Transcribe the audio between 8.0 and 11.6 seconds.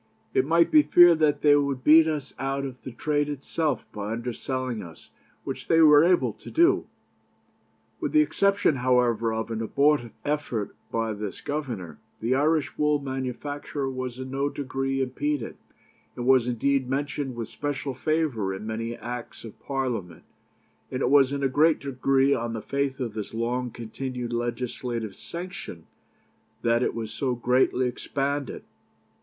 the exception, however, of an abortive effort by this